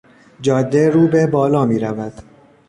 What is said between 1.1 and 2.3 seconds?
بالا میرود.